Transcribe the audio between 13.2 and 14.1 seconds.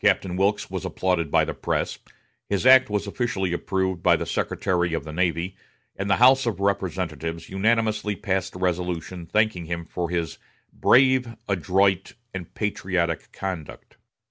conduct."